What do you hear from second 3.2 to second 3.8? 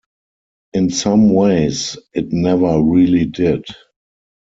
did.